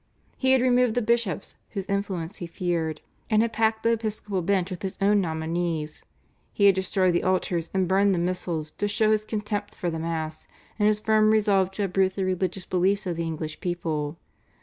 He 0.35 0.53
had 0.53 0.63
removed 0.63 0.95
the 0.95 1.01
bishops 1.03 1.57
whose 1.73 1.85
influence 1.85 2.37
he 2.37 2.47
feared, 2.47 3.01
and 3.29 3.43
had 3.43 3.53
packed 3.53 3.83
the 3.83 3.91
episcopal 3.91 4.41
bench 4.41 4.71
with 4.71 4.81
his 4.81 4.97
own 4.99 5.21
nominees. 5.21 6.03
He 6.51 6.65
had 6.65 6.73
destroyed 6.73 7.13
the 7.13 7.21
altars 7.21 7.69
and 7.71 7.87
burned 7.87 8.15
the 8.15 8.17
missals 8.17 8.71
to 8.79 8.87
show 8.87 9.11
his 9.11 9.25
contempt 9.25 9.75
for 9.75 9.91
the 9.91 9.99
Mass, 9.99 10.47
and 10.79 10.87
his 10.87 10.99
firm 10.99 11.29
resolve 11.29 11.69
to 11.73 11.83
uproot 11.83 12.15
the 12.15 12.25
religious 12.25 12.65
beliefs 12.65 13.05
of 13.05 13.15
the 13.15 13.21
English 13.27 13.59
people. 13.59 14.17